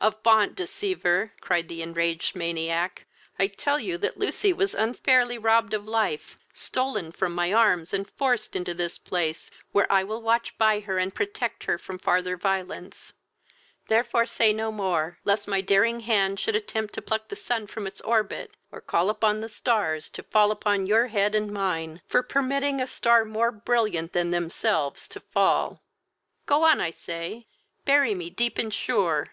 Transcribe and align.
"Avaunt, 0.00 0.56
deceiver! 0.56 1.32
(cried 1.40 1.68
the 1.68 1.80
enraged 1.80 2.34
maniac.) 2.34 3.06
I 3.38 3.46
tell 3.46 3.78
you 3.78 3.96
that 3.98 4.16
Lucy 4.18 4.52
was 4.52 4.74
unfairly 4.74 5.38
robbed 5.38 5.74
of 5.74 5.86
life, 5.86 6.36
stolen 6.52 7.12
from 7.12 7.32
my 7.32 7.52
arms, 7.52 7.94
and 7.94 8.10
forced 8.10 8.56
into 8.56 8.74
this 8.74 8.98
place, 8.98 9.48
where 9.70 9.86
I 9.92 10.02
will 10.02 10.20
watch 10.20 10.58
by 10.58 10.80
her 10.80 10.98
and 10.98 11.14
protect 11.14 11.62
her 11.66 11.78
from 11.78 12.00
farther 12.00 12.36
violence; 12.36 13.12
therefore 13.86 14.26
say 14.26 14.52
no 14.52 14.72
more, 14.72 15.20
lest 15.22 15.46
my 15.46 15.60
daring 15.60 16.00
hand 16.00 16.40
should 16.40 16.56
attempt 16.56 16.92
to 16.94 17.00
pluck 17.02 17.28
the 17.28 17.36
sun 17.36 17.68
from 17.68 17.84
his 17.84 18.00
orbit, 18.00 18.50
or 18.72 18.80
call 18.80 19.08
upon 19.08 19.40
the 19.40 19.48
stars 19.48 20.08
to 20.08 20.24
fall 20.24 20.50
upon 20.50 20.88
your 20.88 21.06
head, 21.06 21.32
and 21.36 21.52
mine 21.52 22.00
for 22.08 22.24
permitting 22.24 22.80
a 22.80 22.88
star 22.88 23.24
more 23.24 23.52
brilliant 23.52 24.12
than 24.14 24.32
themselves 24.32 25.06
to 25.06 25.20
fall. 25.20 25.80
Go 26.44 26.64
on, 26.64 26.80
I 26.80 26.90
say, 26.90 27.46
bury 27.84 28.16
me 28.16 28.30
deep 28.30 28.58
and 28.58 28.74
sure! 28.74 29.28